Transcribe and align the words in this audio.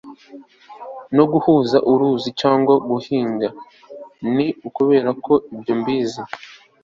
no 1.15 1.23
guhuza 1.31 1.77
uruzi 1.91 2.29
cyangwa 2.41 2.73
guhiga? 2.89 3.47
ni 4.35 4.47
ukubera 4.67 5.09
ko 5.25 5.33
ibyo 5.53 5.73
mbizi 5.79 6.21